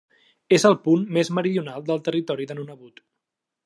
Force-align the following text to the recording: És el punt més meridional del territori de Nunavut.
És 0.57 0.65
el 0.69 0.77
punt 0.87 1.03
més 1.19 1.31
meridional 1.41 1.87
del 1.91 2.03
territori 2.09 2.53
de 2.53 2.61
Nunavut. 2.61 3.09